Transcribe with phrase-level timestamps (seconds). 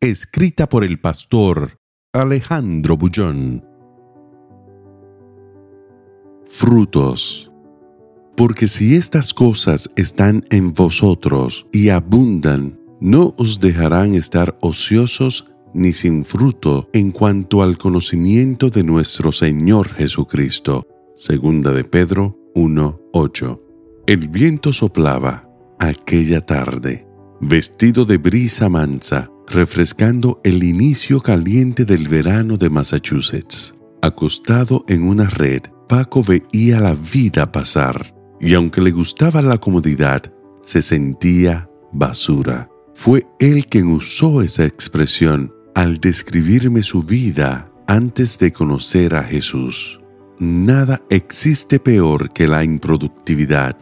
[0.00, 1.80] Escrita por el pastor
[2.12, 3.64] Alejandro Bullón.
[6.46, 7.50] Frutos.
[8.36, 15.92] Porque si estas cosas están en vosotros y abundan, no os dejarán estar ociosos ni
[15.92, 20.86] sin fruto en cuanto al conocimiento de nuestro Señor Jesucristo.
[21.16, 23.60] Segunda de Pedro 1:8.
[24.06, 27.04] El viento soplaba aquella tarde,
[27.40, 33.74] vestido de brisa mansa, refrescando el inicio caliente del verano de Massachusetts.
[34.02, 40.22] Acostado en una red, Paco veía la vida pasar, y aunque le gustaba la comodidad,
[40.62, 42.68] se sentía basura.
[42.94, 49.98] Fue él quien usó esa expresión al describirme su vida antes de conocer a Jesús.
[50.38, 53.76] Nada existe peor que la improductividad.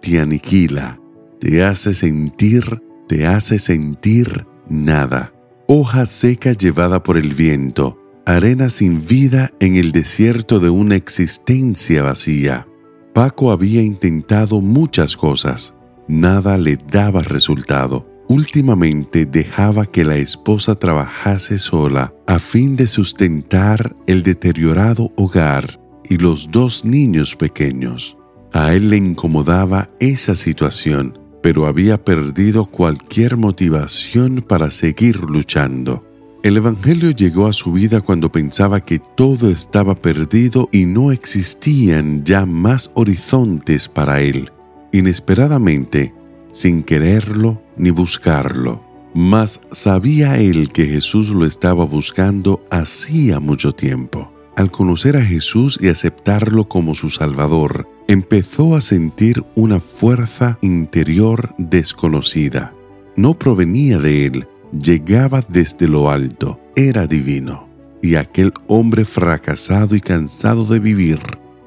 [0.00, 0.98] Te aniquila,
[1.40, 5.34] te hace sentir, te hace sentir nada.
[5.66, 12.02] Hoja seca llevada por el viento, arena sin vida en el desierto de una existencia
[12.02, 12.66] vacía.
[13.12, 15.76] Paco había intentado muchas cosas.
[16.08, 18.08] Nada le daba resultado.
[18.28, 26.16] Últimamente dejaba que la esposa trabajase sola a fin de sustentar el deteriorado hogar y
[26.16, 28.16] los dos niños pequeños.
[28.52, 36.04] A él le incomodaba esa situación, pero había perdido cualquier motivación para seguir luchando.
[36.42, 42.24] El Evangelio llegó a su vida cuando pensaba que todo estaba perdido y no existían
[42.24, 44.50] ya más horizontes para él.
[44.92, 46.14] Inesperadamente,
[46.50, 48.82] sin quererlo ni buscarlo,
[49.14, 54.32] mas sabía él que Jesús lo estaba buscando hacía mucho tiempo.
[54.56, 61.54] Al conocer a Jesús y aceptarlo como su Salvador, empezó a sentir una fuerza interior
[61.58, 62.74] desconocida.
[63.14, 67.68] No provenía de él, llegaba desde lo alto, era divino.
[68.02, 71.20] Y aquel hombre fracasado y cansado de vivir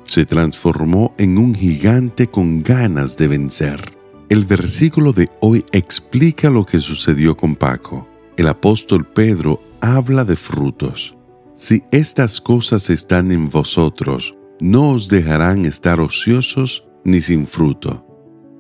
[0.06, 3.80] se transformó en un gigante con ganas de vencer.
[4.28, 8.06] El versículo de hoy explica lo que sucedió con Paco.
[8.36, 11.16] El apóstol Pedro habla de frutos.
[11.56, 18.08] Si estas cosas están en vosotros, no os dejarán estar ociosos ni sin fruto.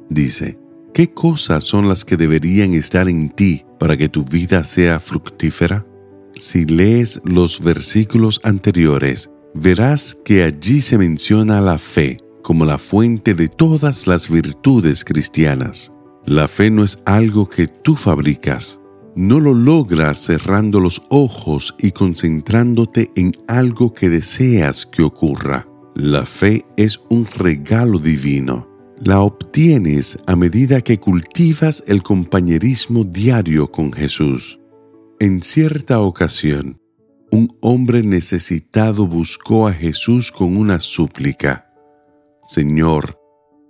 [0.09, 0.59] Dice,
[0.93, 5.85] ¿qué cosas son las que deberían estar en ti para que tu vida sea fructífera?
[6.35, 13.33] Si lees los versículos anteriores, verás que allí se menciona la fe como la fuente
[13.33, 15.93] de todas las virtudes cristianas.
[16.25, 18.77] La fe no es algo que tú fabricas,
[19.15, 25.65] no lo logras cerrando los ojos y concentrándote en algo que deseas que ocurra.
[25.95, 28.67] La fe es un regalo divino.
[29.03, 34.59] La obtienes a medida que cultivas el compañerismo diario con Jesús.
[35.19, 36.79] En cierta ocasión,
[37.31, 41.71] un hombre necesitado buscó a Jesús con una súplica.
[42.45, 43.19] Señor,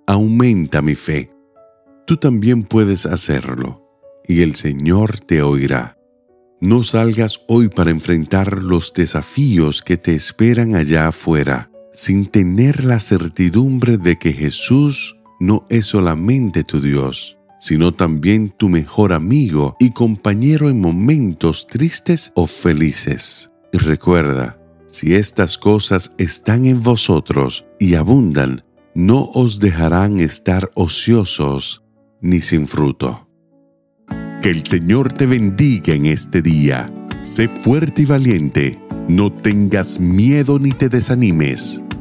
[0.07, 1.29] aumenta mi fe.
[2.07, 3.83] Tú también puedes hacerlo
[4.27, 5.97] y el Señor te oirá.
[6.61, 12.99] No salgas hoy para enfrentar los desafíos que te esperan allá afuera, sin tener la
[12.99, 19.91] certidumbre de que Jesús no es solamente tu Dios, sino también tu mejor amigo y
[19.91, 23.51] compañero en momentos tristes o felices.
[23.71, 28.63] Y recuerda, si estas cosas están en vosotros y abundan,
[28.95, 31.83] no os dejarán estar ociosos
[32.21, 33.27] ni sin fruto.
[34.41, 36.91] Que el Señor te bendiga en este día.
[37.21, 38.79] Sé fuerte y valiente.
[39.07, 41.81] No tengas miedo ni te desanimes,